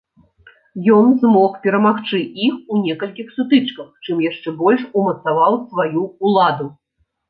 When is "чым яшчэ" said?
4.05-4.59